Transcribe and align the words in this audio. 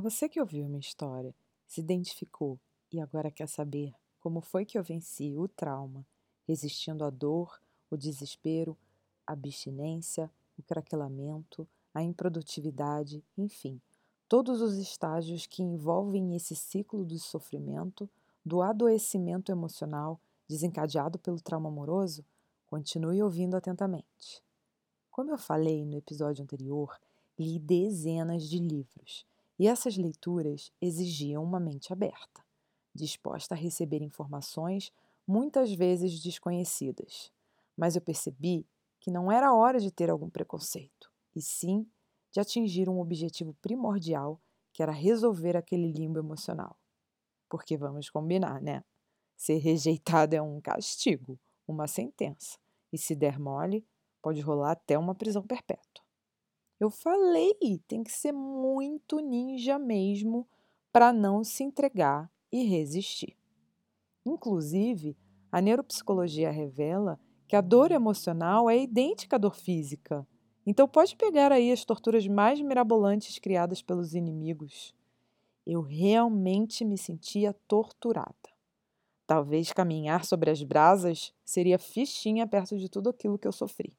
Você 0.00 0.28
que 0.28 0.40
ouviu 0.40 0.66
minha 0.66 0.80
história, 0.80 1.34
se 1.66 1.80
identificou 1.80 2.58
e 2.90 3.00
agora 3.00 3.30
quer 3.30 3.48
saber 3.48 3.94
como 4.20 4.40
foi 4.40 4.64
que 4.64 4.78
eu 4.78 4.82
venci 4.82 5.36
o 5.36 5.48
trauma, 5.48 6.06
resistindo 6.46 7.04
à 7.04 7.10
dor, 7.10 7.60
o 7.90 7.96
desespero, 7.96 8.76
a 9.26 9.32
abstinência, 9.32 10.30
o 10.58 10.62
craquelamento, 10.62 11.68
a 11.92 12.02
improdutividade, 12.02 13.22
enfim, 13.36 13.80
todos 14.28 14.60
os 14.60 14.78
estágios 14.78 15.46
que 15.46 15.62
envolvem 15.62 16.34
esse 16.34 16.54
ciclo 16.54 17.04
do 17.04 17.18
sofrimento, 17.18 18.08
do 18.44 18.62
adoecimento 18.62 19.52
emocional 19.52 20.20
desencadeado 20.48 21.18
pelo 21.18 21.40
trauma 21.40 21.68
amoroso, 21.68 22.24
continue 22.66 23.22
ouvindo 23.22 23.56
atentamente. 23.56 24.42
Como 25.10 25.30
eu 25.30 25.38
falei 25.38 25.84
no 25.84 25.96
episódio 25.96 26.42
anterior, 26.42 26.98
li 27.38 27.58
dezenas 27.58 28.48
de 28.48 28.58
livros 28.58 29.26
e 29.62 29.68
essas 29.68 29.96
leituras 29.96 30.72
exigiam 30.80 31.40
uma 31.40 31.60
mente 31.60 31.92
aberta, 31.92 32.44
disposta 32.92 33.54
a 33.54 33.56
receber 33.56 34.02
informações 34.02 34.92
muitas 35.24 35.72
vezes 35.72 36.20
desconhecidas. 36.20 37.30
Mas 37.76 37.94
eu 37.94 38.02
percebi 38.02 38.66
que 38.98 39.08
não 39.08 39.30
era 39.30 39.54
hora 39.54 39.78
de 39.78 39.92
ter 39.92 40.10
algum 40.10 40.28
preconceito, 40.28 41.12
e 41.32 41.40
sim 41.40 41.88
de 42.32 42.40
atingir 42.40 42.88
um 42.88 42.98
objetivo 42.98 43.54
primordial, 43.62 44.40
que 44.72 44.82
era 44.82 44.90
resolver 44.90 45.56
aquele 45.56 45.92
limbo 45.92 46.18
emocional. 46.18 46.76
Porque 47.48 47.76
vamos 47.76 48.10
combinar, 48.10 48.60
né? 48.60 48.82
Ser 49.36 49.58
rejeitado 49.58 50.34
é 50.34 50.42
um 50.42 50.60
castigo, 50.60 51.38
uma 51.68 51.86
sentença, 51.86 52.58
e 52.92 52.98
se 52.98 53.14
der 53.14 53.38
mole, 53.38 53.86
pode 54.20 54.40
rolar 54.40 54.72
até 54.72 54.98
uma 54.98 55.14
prisão 55.14 55.46
perpétua. 55.46 55.91
Eu 56.82 56.90
falei, 56.90 57.54
tem 57.86 58.02
que 58.02 58.10
ser 58.10 58.32
muito 58.32 59.20
ninja 59.20 59.78
mesmo 59.78 60.48
para 60.92 61.12
não 61.12 61.44
se 61.44 61.62
entregar 61.62 62.28
e 62.50 62.64
resistir. 62.64 63.36
Inclusive, 64.26 65.16
a 65.52 65.60
neuropsicologia 65.60 66.50
revela 66.50 67.20
que 67.46 67.54
a 67.54 67.60
dor 67.60 67.92
emocional 67.92 68.68
é 68.68 68.76
idêntica 68.76 69.36
à 69.36 69.38
dor 69.38 69.54
física. 69.54 70.26
Então 70.66 70.88
pode 70.88 71.14
pegar 71.14 71.52
aí 71.52 71.70
as 71.70 71.84
torturas 71.84 72.26
mais 72.26 72.60
mirabolantes 72.60 73.38
criadas 73.38 73.80
pelos 73.80 74.12
inimigos. 74.12 74.92
Eu 75.64 75.82
realmente 75.82 76.84
me 76.84 76.98
sentia 76.98 77.54
torturada. 77.68 78.34
Talvez 79.24 79.72
caminhar 79.72 80.24
sobre 80.24 80.50
as 80.50 80.60
brasas 80.64 81.32
seria 81.44 81.78
fichinha 81.78 82.44
perto 82.44 82.76
de 82.76 82.88
tudo 82.88 83.08
aquilo 83.08 83.38
que 83.38 83.46
eu 83.46 83.52
sofri. 83.52 83.96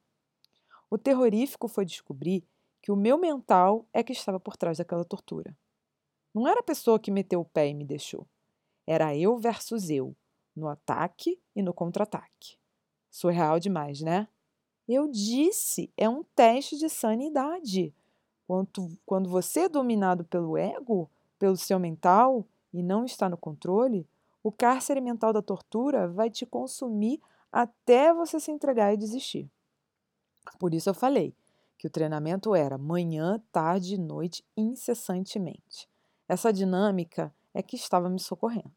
O 0.90 0.98
terrorífico 0.98 1.66
foi 1.66 1.86
descobrir 1.86 2.44
que 2.84 2.92
o 2.92 2.96
meu 2.96 3.16
mental 3.16 3.88
é 3.94 4.02
que 4.02 4.12
estava 4.12 4.38
por 4.38 4.58
trás 4.58 4.76
daquela 4.76 5.06
tortura. 5.06 5.56
Não 6.34 6.46
era 6.46 6.60
a 6.60 6.62
pessoa 6.62 7.00
que 7.00 7.10
meteu 7.10 7.40
o 7.40 7.44
pé 7.46 7.66
e 7.66 7.72
me 7.72 7.82
deixou. 7.82 8.28
Era 8.86 9.16
eu 9.16 9.38
versus 9.38 9.88
eu, 9.88 10.14
no 10.54 10.68
ataque 10.68 11.40
e 11.56 11.62
no 11.62 11.72
contra-ataque. 11.72 12.58
Surreal 13.10 13.58
demais, 13.58 14.02
né? 14.02 14.28
Eu 14.86 15.08
disse, 15.08 15.90
é 15.96 16.06
um 16.06 16.22
teste 16.36 16.76
de 16.76 16.90
sanidade. 16.90 17.94
Quando, 18.46 18.98
quando 19.06 19.30
você 19.30 19.60
é 19.60 19.68
dominado 19.70 20.22
pelo 20.22 20.54
ego, 20.54 21.10
pelo 21.38 21.56
seu 21.56 21.78
mental, 21.78 22.46
e 22.70 22.82
não 22.82 23.06
está 23.06 23.30
no 23.30 23.38
controle, 23.38 24.06
o 24.42 24.52
cárcere 24.52 25.00
mental 25.00 25.32
da 25.32 25.40
tortura 25.40 26.06
vai 26.06 26.28
te 26.28 26.44
consumir 26.44 27.18
até 27.50 28.12
você 28.12 28.38
se 28.38 28.50
entregar 28.50 28.92
e 28.92 28.98
desistir. 28.98 29.50
Por 30.58 30.74
isso 30.74 30.90
eu 30.90 30.94
falei: 30.94 31.34
que 31.78 31.86
o 31.86 31.90
treinamento 31.90 32.54
era 32.54 32.78
manhã, 32.78 33.42
tarde 33.52 33.94
e 33.94 33.98
noite 33.98 34.44
incessantemente. 34.56 35.88
Essa 36.28 36.52
dinâmica 36.52 37.34
é 37.52 37.62
que 37.62 37.76
estava 37.76 38.08
me 38.08 38.20
socorrendo. 38.20 38.72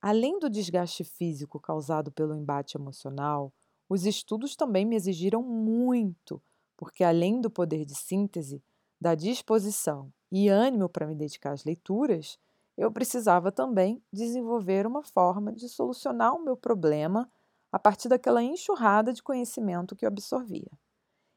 Além 0.00 0.38
do 0.38 0.50
desgaste 0.50 1.02
físico 1.02 1.58
causado 1.58 2.12
pelo 2.12 2.36
embate 2.36 2.76
emocional, 2.76 3.52
os 3.88 4.04
estudos 4.04 4.54
também 4.54 4.84
me 4.84 4.96
exigiram 4.96 5.42
muito, 5.42 6.42
porque 6.76 7.02
além 7.02 7.40
do 7.40 7.50
poder 7.50 7.84
de 7.84 7.94
síntese, 7.94 8.62
da 9.00 9.14
disposição 9.14 10.12
e 10.30 10.48
ânimo 10.48 10.88
para 10.88 11.06
me 11.06 11.14
dedicar 11.14 11.52
às 11.52 11.64
leituras, 11.64 12.38
eu 12.76 12.90
precisava 12.90 13.52
também 13.52 14.02
desenvolver 14.12 14.86
uma 14.86 15.02
forma 15.02 15.52
de 15.52 15.68
solucionar 15.68 16.34
o 16.34 16.44
meu 16.44 16.56
problema 16.56 17.30
a 17.70 17.78
partir 17.78 18.08
daquela 18.08 18.42
enxurrada 18.42 19.12
de 19.12 19.22
conhecimento 19.22 19.96
que 19.96 20.04
eu 20.04 20.08
absorvia. 20.08 20.70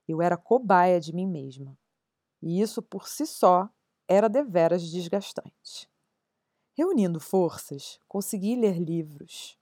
Eu 0.07 0.22
era 0.22 0.38
cobaia 0.38 1.00
de 1.00 1.13
mim 1.13 1.28
mesma. 1.28 1.78
E 2.41 2.62
isso 2.62 2.81
por 2.81 3.07
si 3.07 3.25
só 3.25 3.69
era 4.07 4.29
deveras 4.29 4.90
desgastante. 4.90 5.90
Reunindo 6.73 7.19
forças, 7.19 8.00
consegui 8.07 8.56
ler 8.56 8.79
livros 8.79 9.57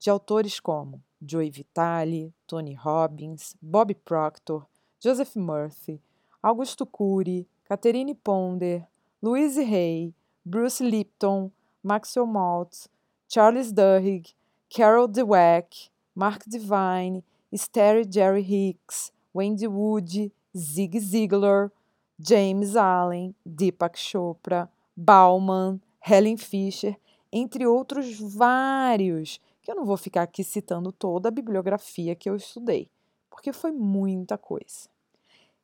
de 0.00 0.10
autores 0.10 0.58
como 0.58 1.02
Joey 1.20 1.50
Vitale, 1.50 2.34
Tony 2.46 2.74
Robbins, 2.74 3.54
Bob 3.60 3.94
Proctor, 3.94 4.66
Joseph 4.98 5.36
Murphy, 5.36 6.02
Augusto 6.42 6.86
Cury, 6.86 7.46
Catherine 7.64 8.14
Ponder, 8.14 8.86
Louise 9.22 9.60
Hay, 9.60 10.14
Bruce 10.44 10.82
Lipton, 10.82 11.52
Maxwell 11.82 12.26
Maltz, 12.26 12.88
Charles 13.28 13.72
Duhigg, 13.72 14.34
Carol 14.70 15.06
Dweck, 15.06 15.90
Mark 16.14 16.44
Devine, 16.46 17.22
Esther 17.52 18.04
Jerry 18.10 18.42
Hicks, 18.42 19.12
Wendy 19.34 19.68
Wood, 19.68 20.32
Zig 20.56 20.98
Ziglar, 20.98 21.70
James 22.18 22.76
Allen, 22.76 23.34
Deepak 23.46 23.98
Chopra, 23.98 24.68
Bauman, 24.96 25.80
Helen 26.04 26.36
Fisher, 26.36 26.98
entre 27.32 27.66
outros 27.66 28.18
vários, 28.18 29.40
que 29.62 29.70
eu 29.70 29.76
não 29.76 29.84
vou 29.84 29.96
ficar 29.96 30.22
aqui 30.22 30.42
citando 30.42 30.90
toda 30.90 31.28
a 31.28 31.32
bibliografia 31.32 32.14
que 32.14 32.28
eu 32.28 32.34
estudei, 32.34 32.90
porque 33.30 33.52
foi 33.52 33.70
muita 33.70 34.36
coisa. 34.36 34.88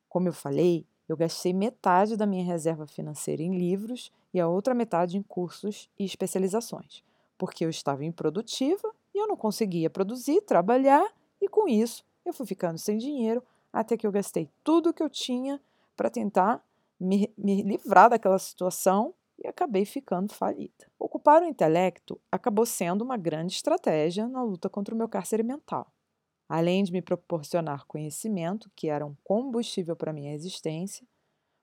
Como 0.07 0.27
eu 0.27 0.33
falei, 0.33 0.85
eu 1.07 1.17
gastei 1.17 1.53
metade 1.53 2.15
da 2.15 2.25
minha 2.25 2.43
reserva 2.43 2.87
financeira 2.87 3.41
em 3.41 3.57
livros 3.57 4.11
e 4.33 4.39
a 4.39 4.47
outra 4.47 4.73
metade 4.73 5.17
em 5.17 5.21
cursos 5.21 5.89
e 5.99 6.05
especializações, 6.05 7.03
porque 7.37 7.65
eu 7.65 7.69
estava 7.69 8.05
improdutiva 8.05 8.93
e 9.13 9.19
eu 9.19 9.27
não 9.27 9.35
conseguia 9.35 9.89
produzir, 9.89 10.41
trabalhar, 10.41 11.05
e 11.41 11.47
com 11.47 11.67
isso 11.67 12.05
eu 12.25 12.33
fui 12.33 12.45
ficando 12.45 12.77
sem 12.77 12.97
dinheiro 12.97 13.43
até 13.71 13.97
que 13.97 14.05
eu 14.05 14.11
gastei 14.11 14.49
tudo 14.63 14.93
que 14.93 15.03
eu 15.03 15.09
tinha 15.09 15.61
para 15.95 16.09
tentar 16.09 16.63
me, 16.99 17.31
me 17.37 17.61
livrar 17.63 18.09
daquela 18.09 18.39
situação 18.39 19.13
e 19.37 19.47
acabei 19.47 19.85
ficando 19.85 20.33
falida. 20.33 20.87
Ocupar 20.97 21.41
o 21.41 21.45
intelecto 21.45 22.19
acabou 22.31 22.65
sendo 22.65 23.03
uma 23.03 23.17
grande 23.17 23.53
estratégia 23.53 24.27
na 24.27 24.43
luta 24.43 24.69
contra 24.69 24.95
o 24.95 24.97
meu 24.97 25.07
cárcere 25.07 25.43
mental. 25.43 25.91
Além 26.49 26.83
de 26.83 26.91
me 26.91 27.01
proporcionar 27.01 27.85
conhecimento, 27.85 28.71
que 28.75 28.89
era 28.89 29.05
um 29.05 29.15
combustível 29.23 29.95
para 29.95 30.13
minha 30.13 30.33
existência, 30.33 31.05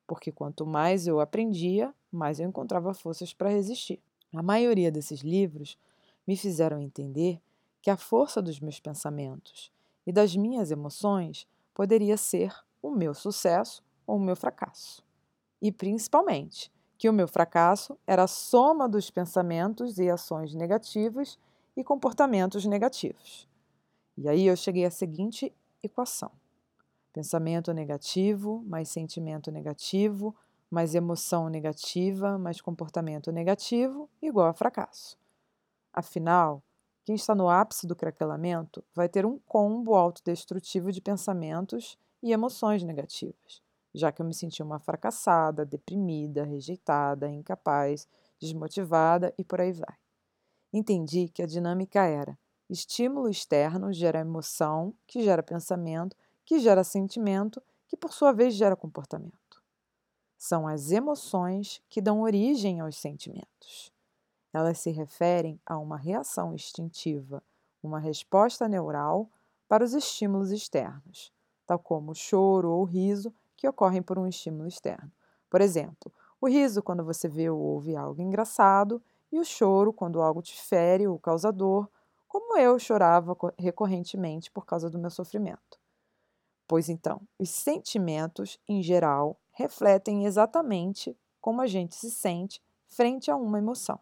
porque 0.07 0.31
quanto 0.31 0.67
mais 0.67 1.07
eu 1.07 1.21
aprendia, 1.21 1.93
mais 2.13 2.39
eu 2.39 2.49
encontrava 2.49 2.93
forças 2.93 3.33
para 3.33 3.49
resistir. 3.49 4.01
A 4.35 4.43
maioria 4.43 4.93
desses 4.93 5.21
livros 5.21 5.79
me 6.27 6.37
fizeram 6.37 6.81
entender 6.81 7.41
que 7.81 7.91
a 7.91 7.97
força 7.97 8.43
dos 8.43 8.61
meus 8.61 8.79
pensamentos 8.79 9.73
e 10.07 10.13
das 10.13 10.37
minhas 10.37 10.71
emoções 10.71 11.47
poderia 11.75 12.17
ser 12.17 12.55
o 12.81 12.91
meu 12.91 13.13
sucesso 13.13 13.83
ou 14.07 14.17
o 14.17 14.21
meu 14.21 14.37
fracasso. 14.37 15.05
E 15.61 15.73
principalmente, 15.73 16.73
que 16.97 17.09
o 17.09 17.13
meu 17.13 17.27
fracasso 17.27 17.99
era 18.07 18.23
a 18.23 18.29
soma 18.29 18.89
dos 18.89 19.11
pensamentos 19.11 19.99
e 19.99 20.09
ações 20.09 20.55
negativas 20.55 21.39
e 21.77 21.83
comportamentos 21.83 22.65
negativos. 22.65 23.49
E 24.17 24.29
aí 24.29 24.47
eu 24.47 24.57
cheguei 24.57 24.85
à 24.85 24.91
seguinte 24.91 25.53
equação: 25.83 26.31
pensamento 27.13 27.73
negativo 27.73 28.63
mais 28.67 28.89
sentimento 28.89 29.51
negativo 29.51 30.35
mais 30.71 30.95
emoção 30.95 31.49
negativa 31.49 32.39
mais 32.39 32.61
comportamento 32.61 33.31
negativo 33.33 34.09
igual 34.23 34.49
a 34.49 34.55
fracasso. 34.55 35.19
Afinal, 35.93 36.63
quem 37.05 37.15
está 37.15 37.35
no 37.35 37.49
ápice 37.49 37.87
do 37.87 37.95
craquelamento 37.95 38.83
vai 38.95 39.09
ter 39.09 39.27
um 39.27 39.39
combo 39.47 39.95
autodestrutivo 39.95 40.91
de 40.91 41.01
pensamentos 41.01 41.99
e 42.23 42.33
emoções 42.33 42.83
negativas, 42.83 43.63
já 43.95 44.11
que 44.11 44.23
eu 44.23 44.27
me 44.27 44.33
senti 44.33 44.63
uma 44.63 44.79
fracassada, 44.79 45.67
deprimida, 45.67 46.45
rejeitada, 46.45 47.29
incapaz, 47.29 48.09
desmotivada 48.41 49.35
e 49.37 49.45
por 49.45 49.61
aí 49.61 49.73
vai. 49.73 49.97
Entendi 50.73 51.29
que 51.29 51.43
a 51.43 51.47
dinâmica 51.47 52.05
era 52.05 52.39
estímulo 52.69 53.29
externo 53.29 53.93
gera 53.93 54.21
emoção, 54.21 54.95
que 55.07 55.23
gera 55.23 55.43
pensamento, 55.43 56.17
que 56.45 56.59
gera 56.59 56.83
sentimento, 56.83 57.63
que 57.87 57.97
por 57.97 58.13
sua 58.13 58.33
vez 58.33 58.55
gera 58.55 58.75
comportamento. 58.75 59.35
São 60.37 60.67
as 60.67 60.91
emoções 60.91 61.83
que 61.89 62.01
dão 62.01 62.23
origem 62.23 62.81
aos 62.81 62.97
sentimentos. 62.97 63.94
Elas 64.55 64.79
se 64.79 64.91
referem 64.91 65.61
a 65.67 65.77
uma 65.79 65.99
reação 65.99 66.55
instintiva, 66.55 67.43
uma 67.83 67.99
resposta 67.99 68.69
neural 68.69 69.29
para 69.69 69.85
os 69.85 69.93
estímulos 69.93 70.51
externos, 70.51 71.33
tal 71.67 71.79
como 71.79 72.13
o 72.13 72.15
choro 72.15 72.71
ou 72.71 72.83
o 72.83 72.85
riso, 72.87 73.35
que 73.57 73.69
ocorrem 73.69 74.03
por 74.03 74.19
um 74.19 74.27
estímulo 74.27 74.69
externo. 74.69 75.13
Por 75.51 75.61
exemplo, 75.61 76.13
O 76.41 76.47
riso 76.49 76.83
quando 76.83 77.03
você 77.05 77.27
vê 77.29 77.49
ou 77.49 77.59
ouve 77.59 77.97
algo 77.97 78.21
engraçado, 78.21 79.03
e 79.33 79.39
o 79.41 79.45
choro 79.45 79.93
quando 79.95 80.21
algo 80.21 80.43
te 80.43 80.61
fere 80.63 81.07
ou 81.09 81.19
causa 81.19 81.51
dor, 81.51 81.91
como 82.29 82.59
eu 82.59 82.79
chorava 82.79 83.37
recorrentemente 83.59 84.51
por 84.51 84.67
causa 84.67 84.91
do 84.91 84.99
meu 84.99 85.11
sofrimento. 85.11 85.79
Pois 86.69 86.89
então, 86.91 87.23
os 87.39 87.51
sentimentos, 87.51 88.59
em 88.69 88.83
geral, 88.83 89.39
refletem 89.53 90.27
exatamente 90.27 91.17
como 91.41 91.63
a 91.63 91.67
gente 91.67 91.95
se 91.95 92.11
sente 92.11 92.63
frente 92.87 93.31
a 93.31 93.37
uma 93.37 93.59
emoção. 93.59 93.99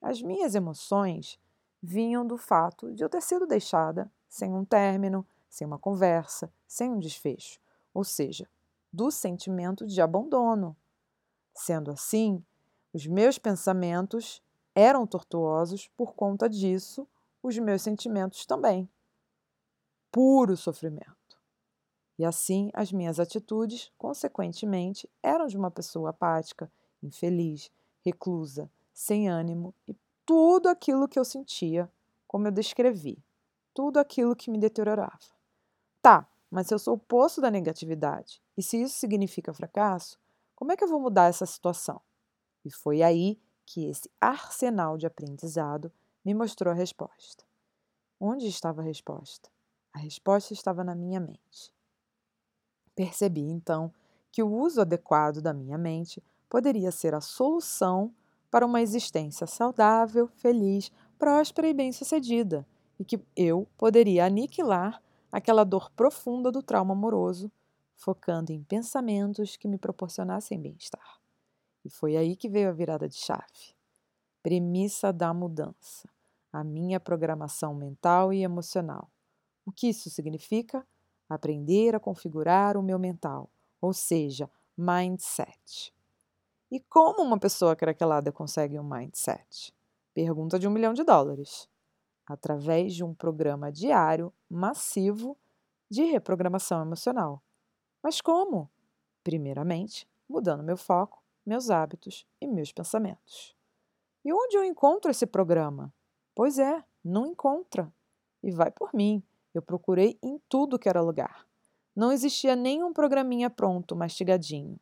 As 0.00 0.22
minhas 0.22 0.54
emoções 0.54 1.38
vinham 1.82 2.26
do 2.26 2.36
fato 2.36 2.92
de 2.92 3.04
eu 3.04 3.08
ter 3.08 3.20
sido 3.20 3.46
deixada 3.46 4.10
sem 4.28 4.54
um 4.54 4.64
término, 4.64 5.26
sem 5.48 5.66
uma 5.66 5.78
conversa, 5.78 6.52
sem 6.66 6.90
um 6.90 6.98
desfecho, 6.98 7.60
ou 7.92 8.04
seja, 8.04 8.48
do 8.92 9.10
sentimento 9.10 9.86
de 9.86 10.00
abandono. 10.00 10.76
Sendo 11.54 11.90
assim, 11.90 12.44
os 12.92 13.06
meus 13.06 13.38
pensamentos 13.38 14.42
eram 14.74 15.06
tortuosos 15.06 15.88
por 15.96 16.14
conta 16.14 16.48
disso, 16.48 17.06
os 17.42 17.58
meus 17.58 17.82
sentimentos 17.82 18.46
também. 18.46 18.88
Puro 20.10 20.56
sofrimento. 20.56 21.38
E 22.18 22.24
assim, 22.24 22.70
as 22.74 22.92
minhas 22.92 23.18
atitudes, 23.18 23.90
consequentemente, 23.96 25.08
eram 25.22 25.46
de 25.46 25.56
uma 25.56 25.70
pessoa 25.70 26.10
apática, 26.10 26.70
infeliz, 27.02 27.70
reclusa, 28.04 28.70
sem 29.00 29.30
ânimo 29.30 29.74
e 29.88 29.96
tudo 30.26 30.68
aquilo 30.68 31.08
que 31.08 31.18
eu 31.18 31.24
sentia, 31.24 31.90
como 32.28 32.46
eu 32.46 32.52
descrevi, 32.52 33.24
tudo 33.72 33.98
aquilo 33.98 34.36
que 34.36 34.50
me 34.50 34.58
deteriorava. 34.58 35.18
Tá, 36.02 36.28
mas 36.50 36.66
se 36.66 36.74
eu 36.74 36.78
sou 36.78 36.96
o 36.96 36.98
poço 36.98 37.40
da 37.40 37.50
negatividade 37.50 38.42
e 38.58 38.62
se 38.62 38.82
isso 38.82 38.98
significa 38.98 39.54
fracasso, 39.54 40.18
como 40.54 40.70
é 40.70 40.76
que 40.76 40.84
eu 40.84 40.88
vou 40.88 41.00
mudar 41.00 41.30
essa 41.30 41.46
situação? 41.46 41.98
E 42.62 42.70
foi 42.70 43.02
aí 43.02 43.40
que 43.64 43.86
esse 43.86 44.10
arsenal 44.20 44.98
de 44.98 45.06
aprendizado 45.06 45.90
me 46.22 46.34
mostrou 46.34 46.70
a 46.70 46.76
resposta. 46.76 47.42
Onde 48.20 48.48
estava 48.48 48.82
a 48.82 48.84
resposta? 48.84 49.48
A 49.94 49.98
resposta 49.98 50.52
estava 50.52 50.84
na 50.84 50.94
minha 50.94 51.20
mente. 51.20 51.72
Percebi 52.94 53.48
então 53.48 53.94
que 54.30 54.42
o 54.42 54.52
uso 54.52 54.82
adequado 54.82 55.40
da 55.40 55.54
minha 55.54 55.78
mente 55.78 56.22
poderia 56.50 56.92
ser 56.92 57.14
a 57.14 57.22
solução 57.22 58.14
para 58.50 58.66
uma 58.66 58.82
existência 58.82 59.46
saudável, 59.46 60.28
feliz, 60.36 60.90
próspera 61.18 61.68
e 61.68 61.74
bem-sucedida, 61.74 62.66
e 62.98 63.04
que 63.04 63.20
eu 63.36 63.68
poderia 63.78 64.26
aniquilar 64.26 65.02
aquela 65.30 65.64
dor 65.64 65.90
profunda 65.92 66.50
do 66.50 66.62
trauma 66.62 66.92
amoroso, 66.92 67.50
focando 67.94 68.52
em 68.52 68.62
pensamentos 68.64 69.56
que 69.56 69.68
me 69.68 69.78
proporcionassem 69.78 70.60
bem-estar. 70.60 71.20
E 71.84 71.90
foi 71.90 72.16
aí 72.16 72.34
que 72.34 72.48
veio 72.48 72.68
a 72.68 72.72
virada 72.72 73.08
de 73.08 73.16
chave. 73.16 73.74
Premissa 74.42 75.12
da 75.12 75.32
mudança. 75.32 76.08
A 76.52 76.64
minha 76.64 76.98
programação 76.98 77.74
mental 77.74 78.32
e 78.32 78.42
emocional. 78.42 79.10
O 79.64 79.70
que 79.70 79.88
isso 79.88 80.10
significa? 80.10 80.84
aprender 81.30 81.94
a 81.94 82.00
configurar 82.00 82.76
o 82.76 82.82
meu 82.82 82.98
mental, 82.98 83.48
ou 83.80 83.92
seja, 83.92 84.50
mindset. 84.76 85.94
E 86.70 86.78
como 86.78 87.20
uma 87.22 87.36
pessoa 87.36 87.74
craquelada 87.74 88.30
consegue 88.30 88.78
um 88.78 88.84
mindset? 88.84 89.74
Pergunta 90.14 90.56
de 90.56 90.68
um 90.68 90.70
milhão 90.70 90.92
de 90.92 91.02
dólares. 91.02 91.68
Através 92.24 92.94
de 92.94 93.02
um 93.02 93.12
programa 93.12 93.72
diário 93.72 94.32
massivo 94.48 95.36
de 95.90 96.04
reprogramação 96.04 96.80
emocional. 96.80 97.42
Mas 98.00 98.20
como? 98.20 98.70
Primeiramente, 99.24 100.08
mudando 100.28 100.62
meu 100.62 100.76
foco, 100.76 101.20
meus 101.44 101.70
hábitos 101.70 102.24
e 102.40 102.46
meus 102.46 102.70
pensamentos. 102.70 103.56
E 104.24 104.32
onde 104.32 104.56
eu 104.56 104.62
encontro 104.62 105.10
esse 105.10 105.26
programa? 105.26 105.92
Pois 106.36 106.56
é, 106.56 106.84
não 107.04 107.26
encontra. 107.26 107.92
E 108.44 108.52
vai 108.52 108.70
por 108.70 108.94
mim. 108.94 109.24
Eu 109.52 109.60
procurei 109.60 110.16
em 110.22 110.40
tudo 110.48 110.78
que 110.78 110.88
era 110.88 111.00
lugar. 111.00 111.48
Não 111.96 112.12
existia 112.12 112.54
nenhum 112.54 112.92
programinha 112.92 113.50
pronto, 113.50 113.96
mastigadinho. 113.96 114.78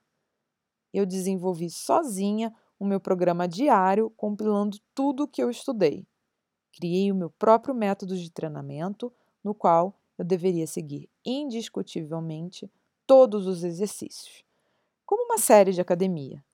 Eu 0.93 1.05
desenvolvi 1.05 1.71
sozinha 1.71 2.55
o 2.79 2.85
meu 2.85 3.01
programa 3.01 3.47
diário, 3.49 4.11
compilando 4.17 4.79
tudo 4.95 5.25
o 5.25 5.29
que 5.29 5.43
eu 5.43 5.51
estudei. 5.51 6.07
Criei 6.73 7.11
o 7.11 7.15
meu 7.15 7.31
próprio 7.31 7.75
método 7.75 8.17
de 8.17 8.31
treinamento, 8.31 9.13
no 9.43 9.55
qual 9.55 9.95
eu 10.17 10.25
deveria 10.25 10.67
seguir 10.67 11.09
indiscutivelmente 11.25 12.71
todos 13.07 13.47
os 13.47 13.65
exercícios, 13.65 14.45
como 15.07 15.25
uma 15.25 15.39
série 15.39 15.73
de 15.73 15.81
academia. 15.81 16.45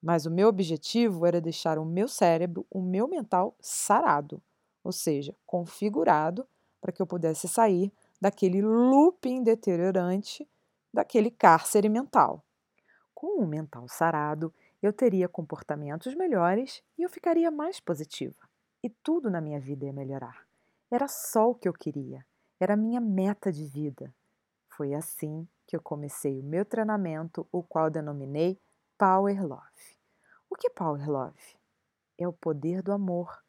Mas 0.00 0.24
o 0.24 0.30
meu 0.30 0.48
objetivo 0.48 1.26
era 1.26 1.40
deixar 1.40 1.78
o 1.78 1.84
meu 1.84 2.06
cérebro, 2.06 2.64
o 2.70 2.80
meu 2.80 3.08
mental 3.08 3.56
sarado, 3.60 4.40
ou 4.84 4.92
seja, 4.92 5.34
configurado 5.44 6.46
para 6.80 6.92
que 6.92 7.02
eu 7.02 7.06
pudesse 7.06 7.48
sair 7.48 7.92
daquele 8.20 8.62
looping 8.62 9.42
deteriorante, 9.42 10.48
daquele 10.94 11.30
cárcere 11.30 11.88
mental. 11.88 12.45
Com 13.26 13.42
o 13.42 13.46
mental 13.46 13.88
sarado, 13.88 14.54
eu 14.80 14.92
teria 14.92 15.28
comportamentos 15.28 16.14
melhores 16.14 16.80
e 16.96 17.02
eu 17.02 17.10
ficaria 17.10 17.50
mais 17.50 17.80
positiva. 17.80 18.48
E 18.84 18.88
tudo 18.88 19.28
na 19.28 19.40
minha 19.40 19.58
vida 19.58 19.84
ia 19.84 19.92
melhorar. 19.92 20.46
Era 20.88 21.08
só 21.08 21.50
o 21.50 21.54
que 21.56 21.68
eu 21.68 21.72
queria. 21.72 22.24
Era 22.60 22.74
a 22.74 22.76
minha 22.76 23.00
meta 23.00 23.50
de 23.50 23.64
vida. 23.66 24.14
Foi 24.68 24.94
assim 24.94 25.44
que 25.66 25.74
eu 25.74 25.82
comecei 25.82 26.38
o 26.38 26.44
meu 26.44 26.64
treinamento, 26.64 27.44
o 27.50 27.64
qual 27.64 27.90
denominei 27.90 28.60
Power 28.96 29.44
Love. 29.44 29.98
O 30.48 30.54
que 30.54 30.68
é 30.68 30.70
Power 30.70 31.10
Love? 31.10 31.58
É 32.16 32.28
o 32.28 32.32
poder 32.32 32.80
do 32.80 32.92
amor. 32.92 33.42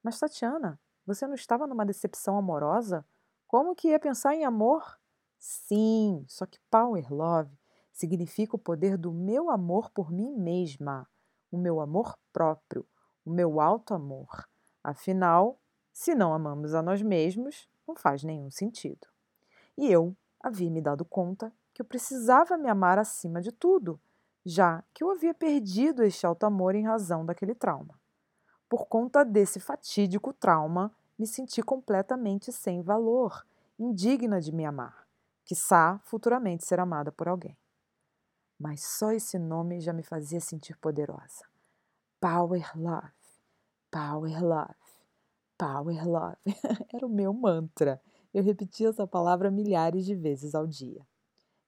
Mas, 0.00 0.20
Tatiana, 0.20 0.78
você 1.04 1.26
não 1.26 1.34
estava 1.34 1.66
numa 1.66 1.84
decepção 1.84 2.38
amorosa? 2.38 3.04
Como 3.48 3.74
que 3.74 3.88
ia 3.88 3.98
pensar 3.98 4.36
em 4.36 4.44
amor? 4.44 4.96
Sim, 5.40 6.24
só 6.28 6.46
que 6.46 6.60
Power 6.70 7.12
Love 7.12 7.63
significa 7.94 8.56
o 8.56 8.58
poder 8.58 8.98
do 8.98 9.12
meu 9.12 9.48
amor 9.48 9.88
por 9.90 10.10
mim 10.10 10.34
mesma, 10.36 11.08
o 11.50 11.56
meu 11.56 11.80
amor 11.80 12.18
próprio, 12.32 12.84
o 13.24 13.30
meu 13.30 13.60
alto 13.60 13.94
amor. 13.94 14.48
Afinal, 14.82 15.58
se 15.92 16.12
não 16.12 16.34
amamos 16.34 16.74
a 16.74 16.82
nós 16.82 17.00
mesmos, 17.00 17.68
não 17.86 17.94
faz 17.94 18.24
nenhum 18.24 18.50
sentido. 18.50 19.06
E 19.78 19.90
eu 19.90 20.14
havia 20.40 20.70
me 20.70 20.82
dado 20.82 21.04
conta 21.04 21.52
que 21.72 21.80
eu 21.80 21.86
precisava 21.86 22.58
me 22.58 22.68
amar 22.68 22.98
acima 22.98 23.40
de 23.40 23.52
tudo, 23.52 24.00
já 24.44 24.82
que 24.92 25.04
eu 25.04 25.10
havia 25.10 25.32
perdido 25.32 26.02
este 26.02 26.26
alto 26.26 26.44
amor 26.44 26.74
em 26.74 26.84
razão 26.84 27.24
daquele 27.24 27.54
trauma. 27.54 27.98
Por 28.68 28.86
conta 28.86 29.24
desse 29.24 29.60
fatídico 29.60 30.32
trauma, 30.32 30.92
me 31.16 31.28
senti 31.28 31.62
completamente 31.62 32.50
sem 32.50 32.82
valor, 32.82 33.46
indigna 33.78 34.40
de 34.40 34.52
me 34.52 34.64
amar, 34.64 35.06
quiçá 35.44 36.00
futuramente 36.04 36.66
ser 36.66 36.80
amada 36.80 37.12
por 37.12 37.28
alguém. 37.28 37.56
Mas 38.58 38.82
só 38.84 39.12
esse 39.12 39.38
nome 39.38 39.80
já 39.80 39.92
me 39.92 40.02
fazia 40.02 40.40
sentir 40.40 40.76
poderosa. 40.78 41.44
Power 42.20 42.70
Love, 42.78 43.12
Power 43.90 44.44
Love, 44.44 44.74
Power 45.58 46.08
Love. 46.08 46.36
Era 46.94 47.06
o 47.06 47.10
meu 47.10 47.32
mantra. 47.32 48.00
Eu 48.32 48.42
repetia 48.42 48.88
essa 48.88 49.06
palavra 49.06 49.50
milhares 49.50 50.04
de 50.04 50.14
vezes 50.14 50.54
ao 50.54 50.66
dia. 50.66 51.06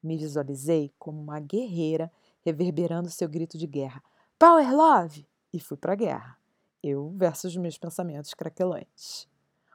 Me 0.02 0.16
visualizei 0.16 0.92
como 0.98 1.20
uma 1.20 1.40
guerreira 1.40 2.10
reverberando 2.44 3.10
seu 3.10 3.28
grito 3.28 3.58
de 3.58 3.66
guerra: 3.66 4.02
Power 4.38 4.74
Love! 4.74 5.28
E 5.52 5.60
fui 5.60 5.76
para 5.76 5.92
a 5.92 5.96
guerra 5.96 6.38
eu 6.88 7.10
versus 7.16 7.56
meus 7.56 7.76
pensamentos 7.76 8.32
craquelantes. 8.32 9.28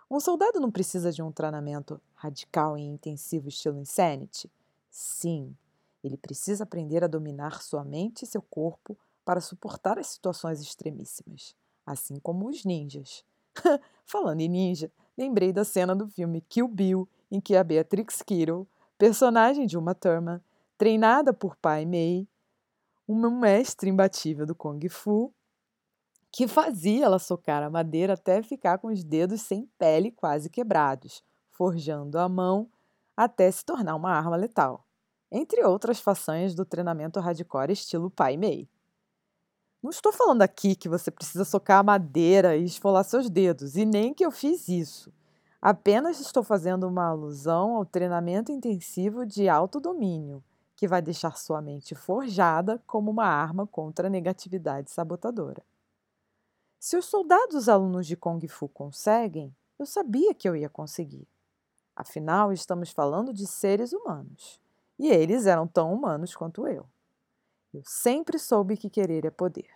Um 0.10 0.20
soldado 0.20 0.60
não 0.60 0.72
precisa 0.72 1.12
de 1.12 1.22
um 1.22 1.32
treinamento 1.32 2.02
radical 2.14 2.78
e 2.78 2.82
intensivo 2.82 3.50
estilo 3.50 3.80
Insanity? 3.80 4.52
Sim, 4.90 5.56
ele 6.04 6.18
precisa 6.18 6.64
aprender 6.64 7.04
a 7.04 7.08
dominar 7.08 7.62
sua 7.62 7.84
mente 7.84 8.24
e 8.24 8.28
seu 8.28 8.42
corpo 8.42 8.98
para 9.24 9.42
suportar 9.42 10.00
as 10.00 10.08
situações 10.08 10.62
extremíssimas, 10.62 11.56
assim 11.86 12.20
como 12.20 12.48
os 12.48 12.66
ninjas. 12.66 13.24
Falando 14.06 14.42
em 14.42 14.50
ninja, 14.50 14.92
lembrei 15.18 15.54
da 15.54 15.64
cena 15.64 15.96
do 15.96 16.08
filme 16.08 16.42
Kill 16.42 16.68
Bill, 16.68 17.08
em 17.30 17.40
que 17.40 17.56
a 17.56 17.64
Beatrix 17.64 18.22
Kiddo, 18.22 18.68
personagem 18.98 19.66
de 19.66 19.78
Uma 19.78 19.94
Thurman, 19.94 20.42
treinada 20.78 21.34
por 21.34 21.56
Pai 21.56 21.86
Mei, 21.86 22.28
uma 23.08 23.30
mestre 23.30 23.90
imbatível 23.90 24.46
do 24.46 24.56
Kung 24.56 24.80
Fu, 24.90 25.34
que 26.32 26.48
fazia 26.48 27.06
ela 27.06 27.20
socar 27.20 27.62
a 27.62 27.70
madeira 27.70 28.14
até 28.14 28.42
ficar 28.42 28.78
com 28.78 28.88
os 28.88 29.04
dedos 29.04 29.42
sem 29.42 29.70
pele 29.78 30.12
quase 30.12 30.50
quebrados, 30.50 31.24
forjando 31.50 32.18
a 32.18 32.30
mão 32.30 32.70
até 33.16 33.52
se 33.52 33.66
tornar 33.66 33.96
uma 33.96 34.12
arma 34.12 34.38
letal, 34.38 34.86
entre 35.32 35.64
outras 35.64 36.00
façanhas 36.00 36.54
do 36.54 36.66
treinamento 36.66 37.20
hardcore 37.20 37.72
estilo 37.72 38.10
Pai 38.10 38.36
Mei. 38.36 38.68
Não 39.82 39.90
estou 39.90 40.12
falando 40.12 40.42
aqui 40.42 40.76
que 40.76 40.90
você 40.90 41.10
precisa 41.10 41.46
socar 41.46 41.80
a 41.80 41.84
madeira 41.84 42.56
e 42.56 42.66
esfolar 42.66 43.04
seus 43.04 43.30
dedos, 43.30 43.76
e 43.76 43.86
nem 43.86 44.14
que 44.14 44.24
eu 44.24 44.30
fiz 44.30 44.68
isso. 44.68 45.12
Apenas 45.62 46.20
estou 46.20 46.44
fazendo 46.44 46.88
uma 46.88 47.08
alusão 47.08 47.76
ao 47.76 47.86
treinamento 47.86 48.52
intensivo 48.52 49.26
de 49.26 49.48
autodomínio, 49.48 50.44
que 50.76 50.88
vai 50.88 51.02
deixar 51.02 51.38
sua 51.38 51.62
mente 51.62 51.96
forjada 51.96 52.82
como 52.86 53.10
uma 53.10 53.26
arma 53.26 53.66
contra 53.66 54.08
a 54.08 54.10
negatividade 54.10 54.92
sabotadora. 54.92 55.64
Se 56.80 56.98
os 56.98 57.06
soldados 57.06 57.70
alunos 57.70 58.08
de 58.08 58.16
Kung 58.16 58.46
Fu 58.48 58.68
conseguem, 58.68 59.56
eu 59.78 59.86
sabia 59.86 60.34
que 60.34 60.50
eu 60.50 60.56
ia 60.56 60.70
conseguir. 60.70 61.28
Afinal, 61.96 62.52
estamos 62.52 62.90
falando 62.90 63.32
de 63.32 63.46
seres 63.46 63.94
humanos. 63.94 64.60
E 65.02 65.08
eles 65.08 65.48
eram 65.48 65.66
tão 65.66 65.92
humanos 65.92 66.36
quanto 66.36 66.68
eu. 66.68 66.86
Eu 67.74 67.82
sempre 67.84 68.38
soube 68.38 68.78
que 68.78 68.88
querer 68.88 69.26
é 69.26 69.32
poder. 69.32 69.72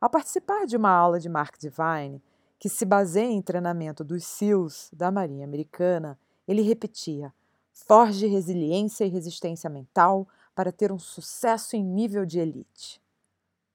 Ao 0.00 0.08
participar 0.08 0.64
de 0.64 0.74
uma 0.74 0.88
aula 0.88 1.20
de 1.20 1.28
Mark 1.28 1.58
Divine, 1.58 2.22
que 2.58 2.66
se 2.66 2.86
baseia 2.86 3.30
em 3.30 3.42
treinamento 3.42 4.02
dos 4.02 4.24
SEALs 4.24 4.88
da 4.90 5.10
Marinha 5.10 5.44
Americana, 5.44 6.18
ele 6.46 6.62
repetia: 6.62 7.30
forge 7.74 8.26
resiliência 8.26 9.04
e 9.04 9.10
resistência 9.10 9.68
mental 9.68 10.26
para 10.54 10.72
ter 10.72 10.90
um 10.90 10.98
sucesso 10.98 11.76
em 11.76 11.84
nível 11.84 12.24
de 12.24 12.38
elite. 12.38 13.02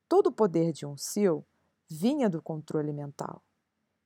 Todo 0.09 0.27
o 0.27 0.31
poder 0.31 0.73
de 0.73 0.87
um 0.87 0.97
SEAL 0.97 1.45
vinha 1.87 2.27
do 2.27 2.41
controle 2.41 2.91
mental. 2.91 3.43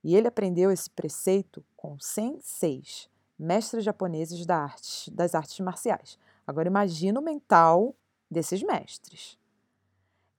E 0.04 0.14
ele 0.14 0.28
aprendeu 0.28 0.70
esse 0.70 0.90
preceito 0.90 1.64
com 1.74 1.98
senseis, 1.98 3.08
mestres 3.38 3.82
japoneses 3.82 4.44
da 4.44 4.58
arte, 4.58 5.10
das 5.10 5.34
artes 5.34 5.58
marciais. 5.60 6.18
Agora 6.48 6.66
imagina 6.66 7.20
o 7.20 7.22
mental 7.22 7.94
desses 8.30 8.62
mestres. 8.62 9.38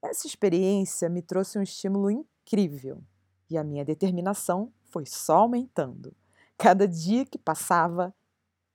Essa 0.01 0.25
experiência 0.25 1.08
me 1.08 1.22
trouxe 1.22 1.60
um 1.60 1.62
estímulo 1.62 2.10
incrível 2.10 3.04
e 3.48 3.56
a 3.56 3.63
minha 3.63 3.86
determinação 3.86 4.74
foi 4.86 5.06
só 5.06 5.42
aumentando. 5.42 6.16
Cada 6.58 6.88
dia 6.88 7.28
que 7.28 7.38
passava 7.38 8.12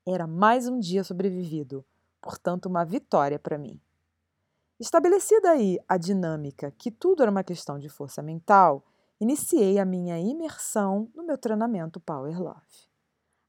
era 0.07 0.29
mais 0.29 0.69
um 0.69 0.79
dia 0.79 1.03
sobrevivido, 1.03 1.85
portanto, 2.23 2.67
uma 2.67 2.85
vitória 2.85 3.37
para 3.37 3.59
mim. 3.59 3.81
Estabelecida 4.79 5.50
aí 5.50 5.76
a 5.88 5.97
dinâmica 5.97 6.71
que 6.71 6.88
tudo 6.88 7.25
era 7.25 7.33
uma 7.33 7.43
questão 7.43 7.81
de 7.81 7.88
força 7.88 8.23
mental, 8.23 8.87
iniciei 9.21 9.81
a 9.81 9.85
minha 9.85 10.21
imersão 10.21 11.11
no 11.12 11.25
meu 11.25 11.37
treinamento 11.37 11.99
Power 11.99 12.41
Love. 12.41 12.88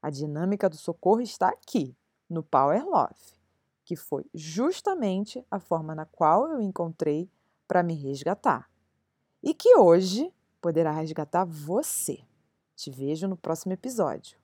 A 0.01 0.10
dinâmica 0.10 0.68
do 0.68 0.75
socorro 0.75 1.22
está 1.22 1.50
aqui, 1.50 1.96
no 2.27 2.42
Power 2.42 2.84
Love, 2.84 3.35
que 3.86 3.96
foi 3.96 4.25
justamente 4.34 5.46
a 5.50 5.60
forma 5.60 5.94
na 5.94 6.06
qual 6.06 6.50
eu 6.50 6.60
encontrei 6.60 7.30
para 7.68 7.84
me 7.84 7.94
resgatar. 7.94 8.70
E 9.42 9.54
que 9.54 9.77
hoje 9.77 10.34
poderá 10.60 10.92
resgatar 10.92 11.46
você. 11.46 12.20
Te 12.75 12.89
vejo 12.89 13.27
no 13.27 13.38
próximo 13.38 13.74
episódio. 13.74 14.38